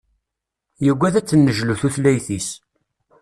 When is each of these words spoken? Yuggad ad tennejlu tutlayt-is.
Yuggad 0.85 1.15
ad 1.15 1.25
tennejlu 1.27 1.75
tutlayt-is. 1.81 2.49